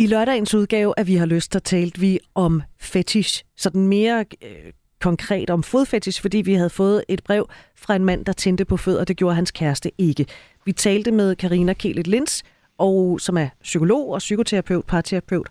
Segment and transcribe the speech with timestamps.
[0.00, 3.44] I lørdagens udgave af Vi har lyst, der talte vi om fetish.
[3.56, 8.24] Sådan mere øh, konkret om fodfetish, fordi vi havde fået et brev fra en mand,
[8.24, 9.04] der tændte på fødder.
[9.04, 10.26] Det gjorde hans kæreste ikke.
[10.64, 12.42] Vi talte med Karina Kelet Lins,
[12.78, 15.48] og, som er psykolog og psykoterapeut, parterapeut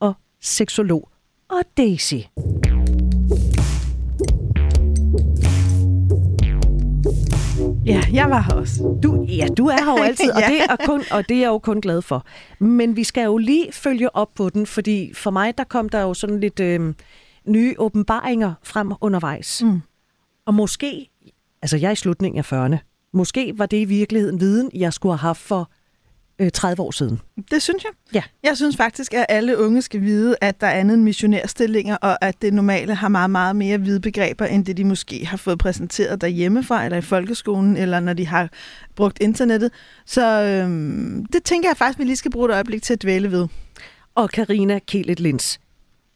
[0.00, 1.08] og seksolog.
[1.48, 2.14] Og Daisy.
[7.90, 8.98] Ja, jeg var her også.
[9.02, 11.48] Du, ja, du er her jo altid, og, det er kun, og det er jeg
[11.48, 12.24] jo kun glad for.
[12.58, 16.00] Men vi skal jo lige følge op på den, fordi for mig, der kom der
[16.00, 16.94] jo sådan lidt øh,
[17.46, 19.62] nye åbenbaringer frem undervejs.
[19.62, 19.80] Mm.
[20.46, 21.10] Og måske,
[21.62, 22.76] altså jeg er i slutningen af 40'erne,
[23.12, 25.70] måske var det i virkeligheden viden, jeg skulle have haft for
[26.40, 27.20] øh, 30 år siden.
[27.50, 27.92] Det synes jeg.
[28.14, 28.22] Ja.
[28.42, 32.24] Jeg synes faktisk, at alle unge skal vide, at der er andet end missionærstillinger, og
[32.24, 35.58] at det normale har meget, meget mere hvide begreber, end det de måske har fået
[35.58, 38.48] præsenteret derhjemmefra, eller i folkeskolen, eller når de har
[38.96, 39.70] brugt internettet.
[40.06, 43.32] Så øhm, det tænker jeg faktisk, vi lige skal bruge et øjeblik til at dvæle
[43.32, 43.48] ved.
[44.14, 45.60] Og Karina Kelet Lins.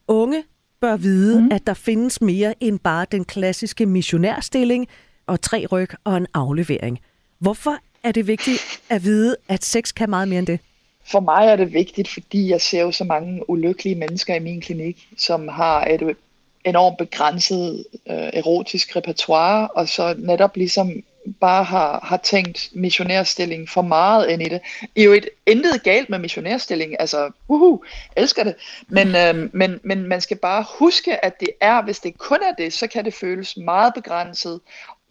[0.08, 0.42] Unge
[0.80, 1.48] bør vide, mm.
[1.52, 4.86] at der findes mere end bare den klassiske missionærstilling
[5.26, 6.98] og tre ryg og en aflevering.
[7.38, 10.60] Hvorfor er det vigtigt at vide, at sex kan meget mere end det?
[11.06, 14.60] For mig er det vigtigt, fordi jeg ser jo så mange ulykkelige mennesker i min
[14.60, 16.16] klinik, som har et
[16.64, 21.02] enormt begrænset øh, erotisk repertoire, og så netop ligesom
[21.40, 24.60] bare har, har tænkt missionærstilling for meget ind i det.
[24.94, 27.84] I er jo et intet galt med missionærstilling, altså uhu,
[28.16, 28.54] elsker det,
[28.88, 32.62] men, øh, men, men man skal bare huske, at det er, hvis det kun er
[32.62, 34.60] det, så kan det føles meget begrænset,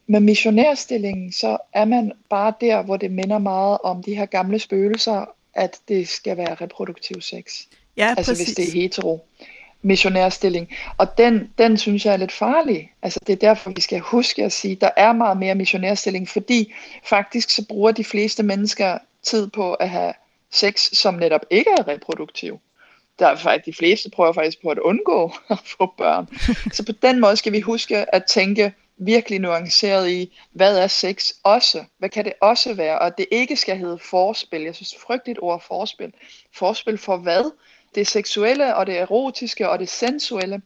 [0.07, 4.59] med missionærstillingen, så er man bare der, hvor det minder meget om de her gamle
[4.59, 7.61] spøgelser, at det skal være reproduktiv sex.
[7.97, 8.47] Ja, altså præcis.
[8.47, 9.25] hvis det er hetero
[9.83, 10.69] missionærstilling.
[10.97, 12.91] Og den, den synes jeg er lidt farlig.
[13.01, 16.29] Altså det er derfor, vi skal huske at sige, at der er meget mere missionærstilling,
[16.29, 20.13] fordi faktisk så bruger de fleste mennesker tid på at have
[20.51, 22.59] sex, som netop ikke er reproduktiv.
[23.19, 26.27] Der er faktisk, de fleste prøver faktisk på at undgå at få børn.
[26.75, 31.31] Så på den måde skal vi huske at tænke, virkelig nuanceret i, hvad er sex
[31.43, 31.85] også?
[31.97, 32.99] Hvad kan det også være?
[32.99, 34.61] Og det ikke skal hedde forspil.
[34.61, 36.13] Jeg synes, frygteligt ord forspil.
[36.55, 37.51] Forspil for hvad?
[37.95, 40.61] Det seksuelle og det erotiske og det sensuelle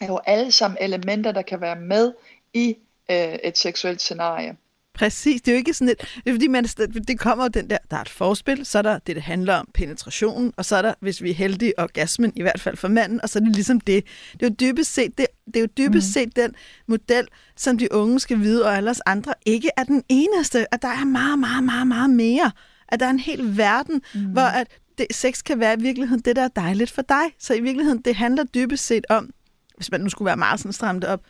[0.00, 2.12] er jo alle sammen elementer, der kan være med
[2.52, 2.76] i
[3.10, 4.56] øh, et seksuelt scenarie.
[4.94, 6.64] Præcis, det er jo ikke sådan et, det er fordi, man,
[7.08, 9.68] det kommer den der, der er et forspil, så er der det, det handler om
[9.74, 13.20] penetration, og så er der, hvis vi er heldige, orgasmen, i hvert fald for manden,
[13.22, 14.04] og så er det ligesom det.
[14.32, 16.12] Det er jo dybest set, det, det er jo dybest mm.
[16.12, 16.54] set den
[16.86, 20.88] model, som de unge skal vide, og alle andre ikke er den eneste, at der
[20.88, 22.50] er meget, meget, meget, meget mere.
[22.88, 24.20] At der er en hel verden, mm.
[24.20, 24.66] hvor at
[24.98, 27.24] det, sex kan være i virkeligheden det, der er dejligt for dig.
[27.38, 29.30] Så i virkeligheden, det handler dybest set om,
[29.76, 31.20] hvis man nu skulle være meget sådan stramt op,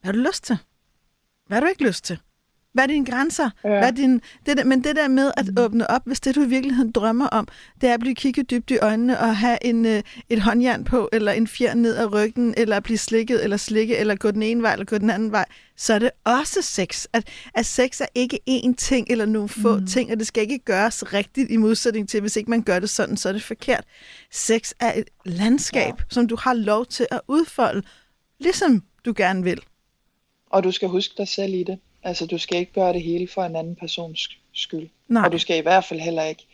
[0.00, 0.58] hvad har du lyst til?
[1.46, 2.18] Hvad har du ikke lyst til?
[2.72, 3.50] Hvad er dine grænser?
[3.64, 3.68] Ja.
[3.68, 6.42] Hvad er din, det der, men det der med at åbne op, hvis det du
[6.42, 7.48] i virkeligheden drømmer om,
[7.80, 11.08] det er at blive kigget dybt i øjnene og have en, øh, et håndjern på,
[11.12, 14.42] eller en fjer ned ad ryggen, eller at blive slikket, eller slikke, eller gå den
[14.42, 15.44] ene vej, eller gå den anden vej,
[15.76, 17.06] så er det også sex.
[17.12, 19.86] At, at sex er ikke én ting, eller nogle få mm.
[19.86, 22.90] ting, og det skal ikke gøres rigtigt i modsætning til, hvis ikke man gør det
[22.90, 23.84] sådan, så er det forkert.
[24.32, 26.04] Sex er et landskab, ja.
[26.08, 27.82] som du har lov til at udfolde,
[28.38, 29.60] ligesom du gerne vil.
[30.46, 31.78] Og du skal huske dig selv i det.
[32.02, 34.88] Altså, du skal ikke gøre det hele for en anden persons skyld.
[35.08, 35.24] Nej.
[35.24, 36.46] Og du skal i hvert fald heller ikke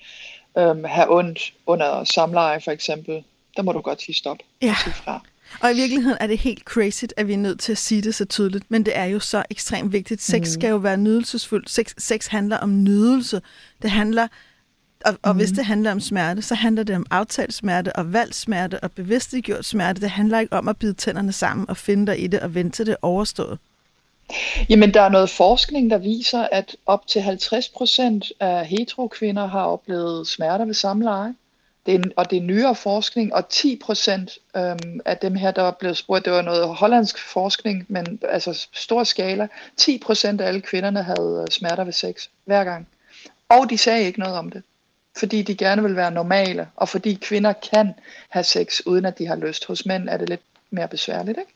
[0.58, 3.24] øhm, have ondt under samleje, for eksempel.
[3.56, 4.38] Der må du godt sige stop.
[4.62, 4.76] Ja.
[4.84, 5.20] Sige fra.
[5.60, 8.14] Og i virkeligheden er det helt crazy, at vi er nødt til at sige det
[8.14, 10.22] så tydeligt, men det er jo så ekstremt vigtigt.
[10.22, 10.44] Sex mm.
[10.44, 11.70] skal jo være nydelsesfuldt.
[11.70, 13.42] Sex, sex handler om nydelse.
[13.82, 14.28] Det handler,
[15.04, 15.38] og, og mm.
[15.38, 18.92] hvis det handler om smerte, så handler det om aftalt smerte og valgt smerte og
[18.92, 20.00] bevidstgjort smerte.
[20.00, 22.76] Det handler ikke om at bide tænderne sammen og finde dig i det og vente
[22.76, 23.58] til det overstået.
[24.68, 30.26] Jamen, der er noget forskning, der viser, at op til 50% af heterokvinder har oplevet
[30.28, 31.34] smerter ved samleje.
[31.86, 34.12] Det er, og det er nyere forskning, og 10%
[34.56, 38.66] øhm, af dem her, der er blevet spurgt, det var noget hollandsk forskning, men altså
[38.72, 39.48] stor skala,
[39.80, 42.88] 10% af alle kvinderne havde øh, smerter ved sex hver gang.
[43.48, 44.62] Og de sagde ikke noget om det,
[45.18, 47.94] fordi de gerne vil være normale, og fordi kvinder kan
[48.28, 49.64] have sex, uden at de har lyst.
[49.64, 51.52] Hos mænd er det lidt mere besværligt, ikke?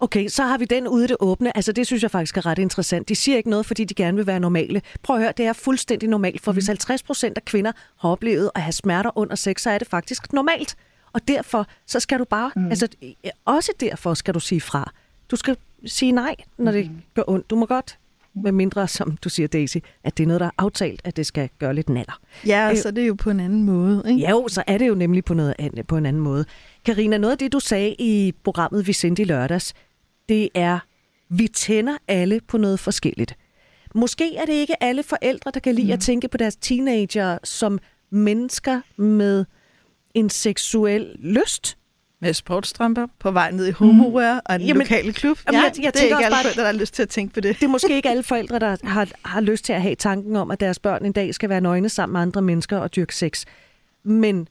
[0.00, 1.56] Okay, så har vi den ude det åbne.
[1.56, 3.08] Altså, det synes jeg faktisk er ret interessant.
[3.08, 4.82] De siger ikke noget, fordi de gerne vil være normale.
[5.02, 6.56] Prøv at høre, det er fuldstændig normalt, for mm.
[6.56, 9.88] hvis 50 procent af kvinder har oplevet at have smerter under sex, så er det
[9.88, 10.76] faktisk normalt.
[11.12, 12.68] Og derfor, så skal du bare, mm.
[12.68, 12.88] altså
[13.44, 14.92] også derfor skal du sige fra.
[15.30, 15.56] Du skal
[15.86, 17.02] sige nej, når det mm.
[17.14, 17.50] gør ondt.
[17.50, 17.98] Du må godt,
[18.42, 21.26] med mindre, som du siger, Daisy, at det er noget, der er aftalt, at det
[21.26, 22.20] skal gøre lidt naller.
[22.46, 24.02] Ja, og så er det jo på en anden måde.
[24.08, 24.20] Ikke?
[24.20, 26.44] Ja, jo, så er det jo nemlig på, noget andet, på en anden måde.
[26.84, 29.74] Karina, noget af det, du sagde i programmet, vi sendte i lørdags,
[30.28, 30.78] det er,
[31.28, 33.36] vi tænder alle på noget forskelligt.
[33.94, 35.92] Måske er det ikke alle forældre, der kan lide mm.
[35.92, 37.78] at tænke på deres teenager som
[38.10, 39.44] mennesker med
[40.14, 41.78] en seksuel lyst.
[42.20, 44.40] Med sportstrømper på vej ned i homowear mm.
[44.46, 45.38] og en Jamen, lokale klub.
[45.46, 47.02] jamen, ja, jeg- jeg det er ikke også alle bare- forældre, der har lyst til
[47.02, 47.56] at tænke på det.
[47.60, 50.50] Det er måske ikke alle forældre, der har, har lyst til at have tanken om,
[50.50, 53.44] at deres børn en dag skal være nøgne sammen med andre mennesker og dyrke sex.
[54.04, 54.48] Men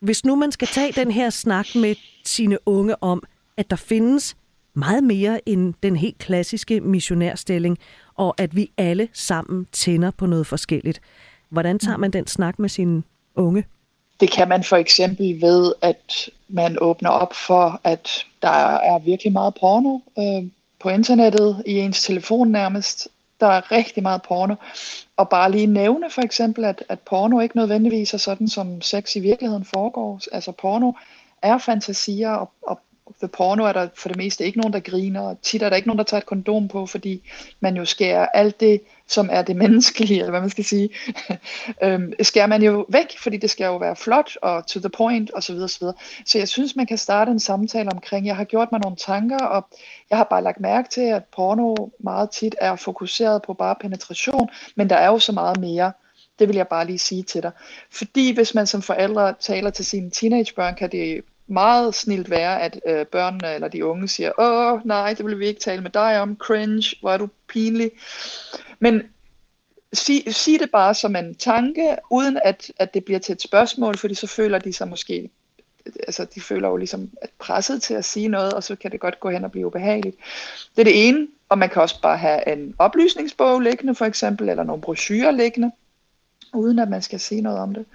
[0.00, 1.94] hvis nu man skal tage den her snak med
[2.24, 3.22] sine unge om,
[3.56, 4.36] at der findes
[4.74, 7.78] meget mere end den helt klassiske missionærstilling,
[8.14, 11.00] og at vi alle sammen tænder på noget forskelligt.
[11.50, 13.02] Hvordan tager man den snak med sine
[13.34, 13.64] unge?
[14.20, 19.32] Det kan man for eksempel ved, at man åbner op for, at der er virkelig
[19.32, 20.50] meget porno øh,
[20.80, 23.08] på internettet, i ens telefon nærmest.
[23.40, 24.54] Der er rigtig meget porno.
[25.16, 29.16] Og bare lige nævne for eksempel, at, at porno ikke nødvendigvis er sådan, som sex
[29.16, 30.20] i virkeligheden foregår.
[30.32, 30.92] Altså porno
[31.42, 32.80] er fantasier, og, og
[33.20, 35.76] ved porno er der for det meste ikke nogen, der griner, og tit er der
[35.76, 37.30] ikke nogen, der tager et kondom på, fordi
[37.60, 40.88] man jo skærer alt det, som er det menneskelige, eller hvad man skal sige,
[41.82, 45.30] øhm, skærer man jo væk, fordi det skal jo være flot og to the point
[45.34, 45.56] osv.
[45.56, 45.86] osv.
[46.26, 49.38] Så jeg synes, man kan starte en samtale omkring, jeg har gjort mig nogle tanker,
[49.38, 49.68] og
[50.10, 54.48] jeg har bare lagt mærke til, at porno meget tit er fokuseret på bare penetration,
[54.76, 55.92] men der er jo så meget mere.
[56.38, 57.50] Det vil jeg bare lige sige til dig.
[57.90, 62.80] Fordi hvis man som forældre taler til sine teenagebørn, kan det meget snilt være, at
[62.86, 66.20] øh, børnene eller de unge siger, åh nej, det vil vi ikke tale med dig
[66.20, 67.90] om, cringe, hvor er du pinlig.
[68.78, 69.02] Men
[69.92, 73.98] sig, sig det bare som en tanke, uden at, at det bliver til et spørgsmål,
[73.98, 75.30] fordi så føler de sig måske,
[76.06, 79.00] altså de føler jo ligesom at presset til at sige noget, og så kan det
[79.00, 80.16] godt gå hen og blive ubehageligt.
[80.76, 84.48] Det er det ene, og man kan også bare have en oplysningsbog liggende for eksempel,
[84.48, 85.70] eller nogle brochurer liggende,
[86.54, 87.86] uden at man skal sige noget om det.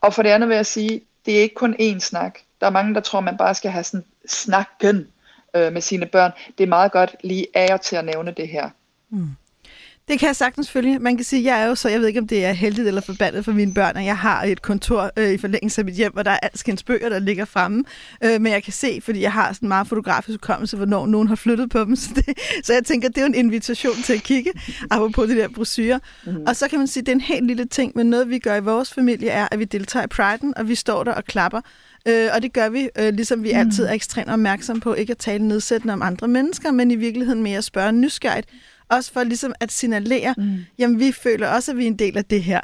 [0.00, 2.38] Og for det andet vil jeg sige, det er ikke kun én snak.
[2.60, 5.06] Der er mange, der tror, man bare skal have sådan snakken
[5.56, 6.32] øh, med sine børn.
[6.58, 8.70] Det er meget godt lige af og til at nævne det her.
[10.08, 10.98] Det kan jeg sagtens følge.
[10.98, 13.00] Man kan sige, jeg er jo så, jeg ved ikke, om det er heldigt eller
[13.00, 16.12] forbandet for mine børn, at jeg har et kontor øh, i forlængelse af mit hjem,
[16.12, 17.84] hvor der er alskens bøger, der ligger fremme.
[18.24, 21.34] Øh, men jeg kan se, fordi jeg har sådan meget fotografisk hukommelse, hvornår nogen har
[21.34, 21.96] flyttet på dem.
[22.08, 24.52] Så, det, så jeg tænker, det er jo en invitation til at kigge,
[24.90, 25.98] apropos de der brosyrer.
[26.26, 26.42] Mm.
[26.46, 28.56] Og så kan man sige, det er en helt lille ting, men noget vi gør
[28.56, 31.60] i vores familie er, at vi deltager i priden, og vi står der og klapper.
[32.08, 33.58] Øh, og det gør vi, øh, ligesom vi mm.
[33.58, 37.42] altid er ekstremt opmærksom på, ikke at tale nedsættende om andre mennesker, men i virkeligheden
[37.42, 38.48] mere at spørge nysgerrigt.
[38.88, 40.58] Også for ligesom at signalere, mm.
[40.78, 42.60] jamen vi føler også, at vi er en del af det her.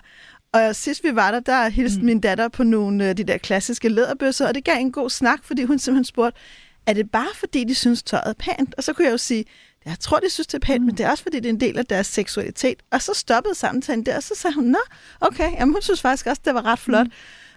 [0.52, 2.06] Og sidst vi var der, der hilste mm.
[2.06, 5.38] min datter på nogle af de der klassiske læderbøsser, og det gav en god snak,
[5.44, 6.40] fordi hun simpelthen spurgte,
[6.86, 8.74] er det bare fordi, de synes, tøjet er pænt?
[8.74, 9.44] Og så kunne jeg jo sige,
[9.86, 10.86] jeg tror, de synes, det er pænt, mm.
[10.86, 12.82] men det er også fordi, det er en del af deres seksualitet.
[12.90, 14.78] Og så stoppede samtalen der, og så sagde hun, nå,
[15.20, 17.06] okay, jamen, hun synes faktisk også, det var ret flot.
[17.06, 17.12] Mm.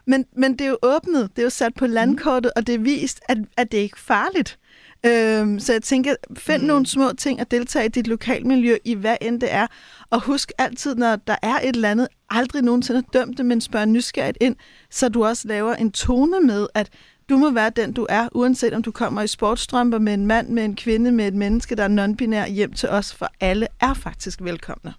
[0.07, 2.79] Men, men det er jo åbnet, det er jo sat på landkortet, og det er
[2.79, 4.59] vist, at, at det er ikke farligt.
[5.05, 6.67] Øhm, så jeg tænker, find mm.
[6.67, 9.67] nogle små ting at deltage i dit lokalmiljø, i hvad end det er.
[10.09, 13.87] Og husk altid, når der er et eller andet, aldrig nogensinde døm det, men spørg
[13.87, 14.55] nysgerrigt ind,
[14.89, 16.89] så du også laver en tone med, at
[17.29, 20.49] du må være den, du er, uanset om du kommer i sportstrømper med en mand,
[20.49, 23.93] med en kvinde, med et menneske, der er non-binær hjem til os, for alle er
[23.93, 24.93] faktisk velkomne.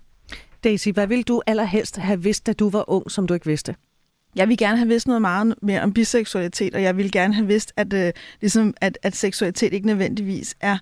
[0.64, 3.74] Daisy, hvad vil du allerhelst have vidst, da du var ung, som du ikke vidste?
[4.38, 7.46] Jeg vil gerne have vidst noget meget mere om biseksualitet, og jeg vil gerne have
[7.46, 10.78] vidst, at, øh, ligesom, at, at seksualitet ikke nødvendigvis er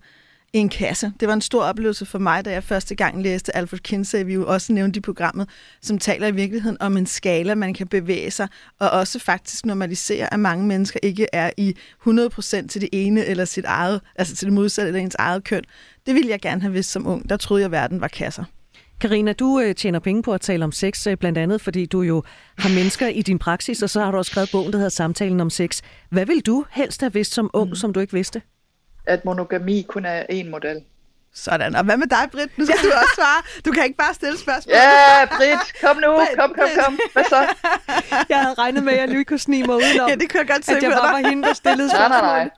[0.53, 1.13] en kasse.
[1.21, 4.35] Det var en stor oplevelse for mig, da jeg første gang læste Alfred Kinsey, vi
[4.35, 5.49] jo også nævnte i programmet,
[5.83, 8.49] som taler i virkeligheden om en skala, man kan bevæge sig,
[8.79, 11.77] og også faktisk normalisere, at mange mennesker ikke er i
[12.07, 15.63] 100% til det ene eller sit eget, altså til det modsatte eller ens eget køn.
[16.07, 17.29] Det ville jeg gerne have vidst som ung.
[17.29, 18.45] Der troede jeg, at verden var kasser.
[19.01, 22.03] Karina, du øh, tjener penge på at tale om sex, øh, blandt andet fordi du
[22.03, 22.23] jo
[22.59, 25.41] har mennesker i din praksis, og så har du også skrevet bogen, der hedder Samtalen
[25.41, 25.83] om sex.
[26.11, 27.75] Hvad vil du helst have vidst som ung, mm.
[27.75, 28.43] som du ikke vidste?
[29.07, 30.83] At monogami kun er én model.
[31.39, 31.77] Sådan.
[31.77, 32.59] Og hvad med dig, Britt?
[32.59, 33.43] Nu skal du også svare.
[33.67, 34.75] Du kan ikke bare stille spørgsmål.
[34.75, 36.13] Ja, Britt, kom nu.
[36.39, 36.99] Kom, kom, kom.
[37.13, 37.47] Hvad så?
[38.33, 40.09] Jeg havde regnet med, at jeg lige kunne snige mig udenom.
[40.09, 42.09] Ja, det kunne jeg godt se at jeg bare var hende, der stillede Nej, nej,
[42.09, 42.51] spørgsmål.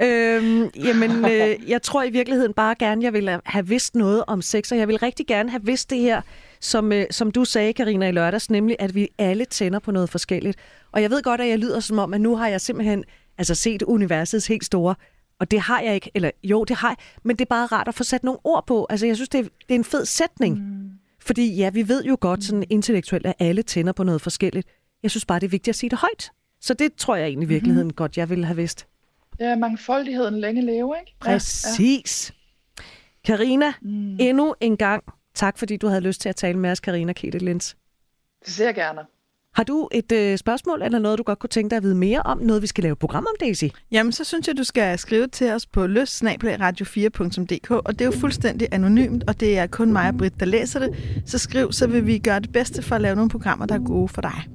[0.00, 0.08] nej.
[0.08, 4.42] Øhm, jamen, øh, jeg tror i virkeligheden bare gerne, jeg ville have vidst noget om
[4.42, 6.20] sex, og jeg vil rigtig gerne have vidst det her,
[6.60, 10.10] som, øh, som du sagde, Karina i lørdags, nemlig at vi alle tænder på noget
[10.10, 10.58] forskelligt.
[10.92, 13.04] Og jeg ved godt, at jeg lyder som om, at nu har jeg simpelthen
[13.38, 14.94] altså, set universets helt store,
[15.40, 17.88] og det har jeg ikke, eller jo, det har jeg, men det er bare rart
[17.88, 18.86] at få sat nogle ord på.
[18.90, 20.58] Altså, jeg synes, det er, det er en fed sætning.
[20.58, 20.90] Mm.
[21.20, 24.68] Fordi ja, vi ved jo godt sådan intellektuelt, at alle tænder på noget forskelligt.
[25.02, 26.30] Jeg synes bare, det er vigtigt at sige det højt.
[26.60, 27.94] Så det tror jeg egentlig i virkeligheden mm.
[27.94, 28.86] godt, jeg ville have vidst.
[29.40, 31.14] Ja, mangfoldigheden længe leve, ikke?
[31.20, 32.32] Præcis.
[33.24, 34.16] Karina, mm.
[34.20, 37.38] endnu en gang tak, fordi du havde lyst til at tale med os, Karina Kete
[37.38, 37.76] Lins.
[38.44, 39.00] Det ser jeg gerne.
[39.56, 42.22] Har du et øh, spørgsmål eller noget, du godt kunne tænke dig at vide mere
[42.22, 42.38] om?
[42.38, 43.64] Noget, vi skal lave program om, Daisy?
[43.92, 48.12] Jamen, så synes jeg, du skal skrive til os på løssnabelagradio4.dk, og det er jo
[48.20, 51.22] fuldstændig anonymt, og det er kun mig og Britt, der læser det.
[51.26, 53.84] Så skriv, så vil vi gøre det bedste for at lave nogle programmer, der er
[53.84, 54.48] gode for dig.